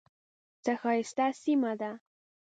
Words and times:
څه 0.63 0.73
ښایسته 0.81 1.25
سیمه 1.43 1.71
ده. 1.81 1.91